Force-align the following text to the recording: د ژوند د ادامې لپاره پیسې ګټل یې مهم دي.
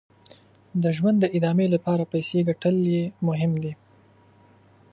د 0.83 0.83
ژوند 0.97 1.17
د 1.21 1.25
ادامې 1.37 1.67
لپاره 1.75 2.09
پیسې 2.13 2.39
ګټل 2.49 2.75
یې 2.95 3.03
مهم 3.27 3.51
دي. 3.63 3.73